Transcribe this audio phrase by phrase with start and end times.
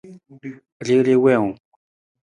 [0.87, 1.53] Rere wiwung.